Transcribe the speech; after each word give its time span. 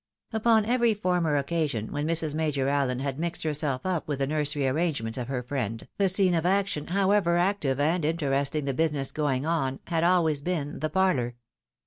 Upon 0.33 0.65
every 0.65 0.95
former 0.95 1.37
occasion 1.37 1.91
when 1.91 2.07
Mrs. 2.07 2.33
Major 2.33 2.67
Allen 2.67 3.01
had 3.01 3.19
mixed 3.19 3.43
herself 3.43 3.85
up 3.85 4.07
with 4.07 4.17
the 4.17 4.25
nursery 4.25 4.67
arrangements 4.67 5.15
of 5.15 5.27
her 5.27 5.43
friend, 5.43 5.87
the 5.99 6.09
scene 6.09 6.33
of 6.33 6.43
action, 6.43 6.87
however 6.87 7.37
active 7.37 7.79
and 7.79 8.03
interesting 8.03 8.65
the 8.65 8.73
business 8.73 9.11
going 9.11 9.45
on, 9.45 9.79
had 9.85 10.03
always 10.03 10.41
been 10.41 10.79
the 10.79 10.89
parlour. 10.89 11.35